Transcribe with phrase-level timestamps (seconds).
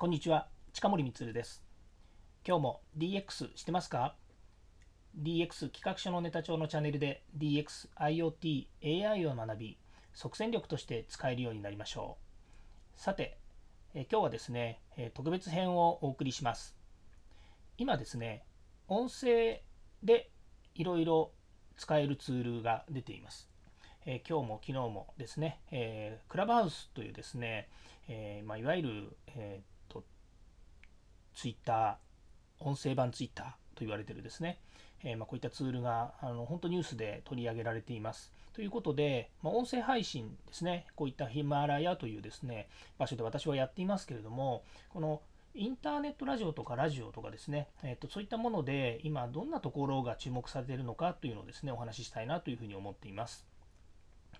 [0.00, 1.64] こんにちは、近森光です。
[2.46, 4.14] 今日も DX してますか
[5.20, 8.68] ?DX 企画書のネタ帳のチャンネルで DX、IoT、
[9.10, 9.78] AI を学び、
[10.14, 12.16] 即戦力として使えるようになりましょ
[12.96, 13.00] う。
[13.00, 13.40] さて、
[13.92, 16.76] え今日はですね、え特別編をお送りします。
[17.76, 18.44] 今ですね、
[18.86, 19.64] 音声
[20.04, 20.30] で
[20.76, 21.32] いろいろ
[21.76, 23.50] 使えるツールが出ています。
[24.06, 27.68] え今日も昨日もですね、えークラブハウスというですね、
[28.06, 29.77] えーまあ、いわゆる、えー
[31.38, 34.58] ツイッター音声版ツイッターと言われてるですね、
[35.04, 38.32] えーま、こういったツールがあの本当ニュースで取り上げられています。
[38.54, 45.22] ということで、まあ、音声配信ですね、こういったヒマラヤというですね、場所で私はやっていますけれども、この
[45.54, 53.46] インターネットラジオとかラジオとかですね、えー、とそういったもので今どんなところが注目されているのかというのをですね、お話ししたいなというふうに思っています。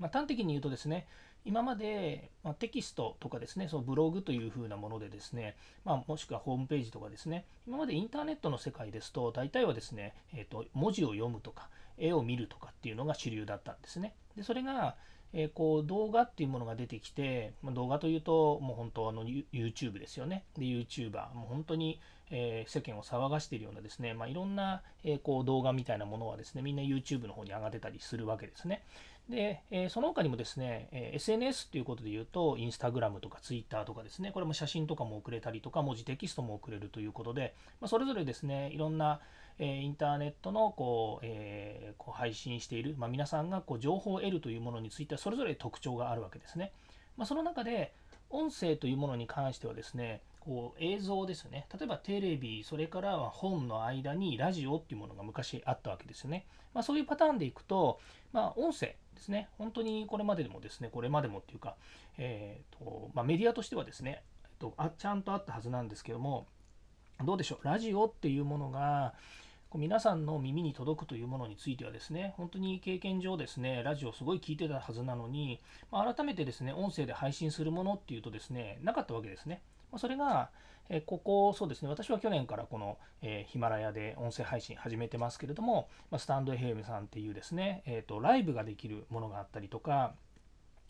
[0.00, 1.06] まあ、端的に言うとですね、
[1.44, 11.68] 今まで、まあ、テキストとかですね、そのブログというふうなものでですね、まあ、もしくはホームページとかですね、今までインターネットの世界ですと、大体はですね、えー、と文字を読むとか、
[11.98, 14.14] 絵を見るとかっていうのが主流だったんですね。
[14.36, 14.96] でそれが、
[15.32, 20.44] えーこう動画っていうものが出てきて、まあ、動画というと、もう本当あの YouTube ですよね。
[20.56, 28.82] で、YouTuber、もう本当に、えー世間を騒がしているようなですね、まあ、いろんな、えーこう動画みたいなものはですね、みんな YouTube の方に上がってたりするわけですね。
[29.28, 39.20] で、えその他にもですね、え SNS ということで言うと、インスタグラムとかツイッターとかですね、これも写真とかも送れたりとか、文字テキストも送れるということで、まあ、それぞれですね、いろんな、
[39.58, 46.72] えインターネットのこう、えこう配信している、まあ、皆さんがこう情報を得るというものについては、それぞれ特徴があるわけですね。
[47.16, 47.94] まあ、その中で、
[48.30, 51.66] 音声というものに関してはですね、こう映像ですね。
[51.78, 56.46] 例えばテレビ、それからは本の間にラジオっていうものが昔あったわけですよね。
[56.74, 58.00] まあ、そういうパターンでいくと、
[58.32, 61.76] まあ、音声ですね、本当にこれまででもですね、これまでもっていうか、
[62.18, 66.46] えーとまあ、メディアとしてはですね、えっとあ、ちゃんとあったはずなんですけども、
[67.24, 69.14] どうでしょう、ラジオっていうものが、
[69.74, 75.60] 皆さんの耳に届くというものについてはですね、本当に経験上ですね、ラジオすごい聞いてたはずなのに、
[75.92, 79.60] まあ改めてですね、音声で配信するものっていうとですね、なかったわけですね。
[79.92, 80.48] まあそれが、
[80.88, 90.14] えここ、そうですね、私は去年からこの、えヒマラヤで音声配信始めてますけれども、ま、スタンド FM さんっていうですね、えーと、ライブができるものがあったりとか、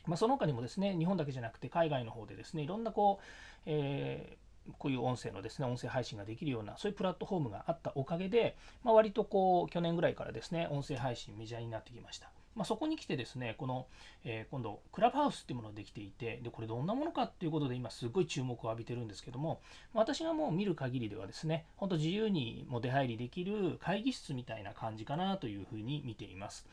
[0.07, 3.25] まあ、その他にもですね、日本だけじゃなくて海外の方でですね、いろんなこう、
[3.67, 4.48] えー
[4.79, 12.31] こういう音声のですね、音声配信ができるような、そういうプラットフォームがあったおかげで、まあ、割とこう、去年ぐらいからですね、音声配信メジャーになってきました。
[12.59, 13.87] まあ、そこに来てですね、この、
[14.25, 19.61] えー今度、クラブハウスっていうものができていて、で、これどんなものかっていうことで今すごい注目を浴びてるんですけども、
[19.95, 26.67] 私がもう見る限りではですね、本当自由にも出入りできる会議室みたいな感じかなというふうに見ています。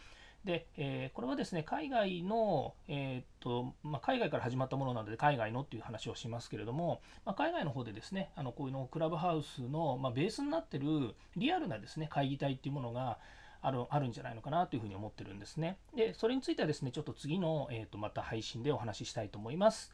[0.45, 13.17] で、えーこれはですね、海外の、えーっとまあ、海外から始まったものなので、海外のっていう話をしますけれども、まあ、海外の方でですね、あのこういうのクラブハウスの、まあ、ベースになってるリアルなですね、会議体っていうものが
[13.61, 15.77] あるあるんじゃないのかなというふうに思ってるんですね。
[15.95, 19.93] で、それについてはですね、ちょっと次の、えーっとまた配信でお話ししたいと思います。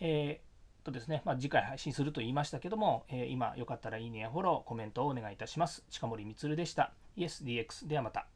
[0.00, 5.84] えーとですね、まあ、次回配信すると言いましたけども、えー今よかったらいいねやフォロー、コメントをお願いいたします。
[5.90, 6.92] 近森光でした。
[7.16, 8.31] YesDX ではまた。